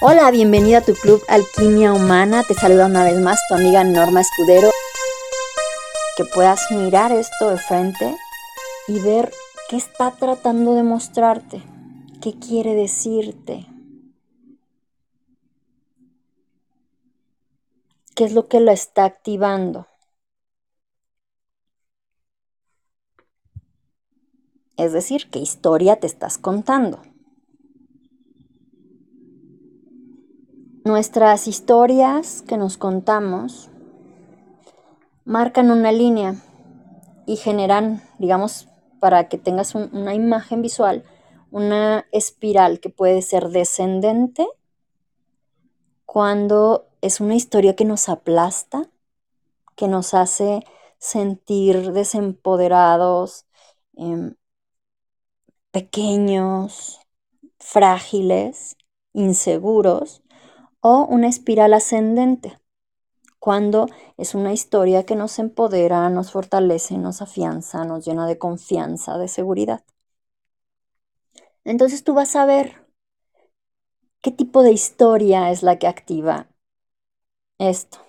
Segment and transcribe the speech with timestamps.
[0.00, 2.44] Hola, bienvenida a tu club Alquimia Humana.
[2.44, 4.70] Te saluda una vez más tu amiga Norma Escudero.
[6.16, 8.16] Que puedas mirar esto de frente
[8.86, 9.32] y ver
[9.68, 11.64] qué está tratando de mostrarte,
[12.22, 13.66] qué quiere decirte,
[18.14, 19.88] qué es lo que lo está activando.
[24.76, 27.02] Es decir, qué historia te estás contando.
[30.88, 33.68] Nuestras historias que nos contamos
[35.26, 36.36] marcan una línea
[37.26, 41.04] y generan, digamos, para que tengas una imagen visual,
[41.50, 44.48] una espiral que puede ser descendente
[46.06, 48.88] cuando es una historia que nos aplasta,
[49.76, 50.64] que nos hace
[50.96, 53.44] sentir desempoderados,
[53.94, 54.36] em,
[55.70, 56.98] pequeños,
[57.58, 58.78] frágiles,
[59.12, 60.22] inseguros,
[60.80, 62.58] o una espiral ascendente,
[63.40, 69.18] cuando es una historia que nos empodera, nos fortalece, nos afianza, nos llena de confianza,
[69.18, 69.84] de seguridad.
[71.64, 72.84] Entonces tú vas a ver
[74.22, 76.46] qué tipo de historia es la que activa
[77.58, 78.07] esto.